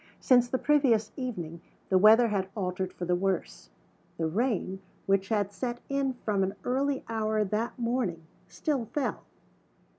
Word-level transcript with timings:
Since 0.19 0.47
the 0.47 0.57
previous 0.57 1.11
evening 1.15 1.61
the 1.89 1.97
weather 1.99 2.29
had 2.29 2.49
altered 2.57 2.91
for 2.91 3.05
the 3.05 3.13
worse. 3.15 3.69
The 4.17 4.25
rain, 4.25 4.81
which 5.05 5.29
had 5.29 5.53
set 5.53 5.79
in 5.89 6.13
from 6.25 6.41
an 6.41 6.55
early 6.65 7.03
hour 7.07 7.43
that 7.43 7.77
morning, 7.77 8.23
still 8.47 8.85
fell. 8.85 9.21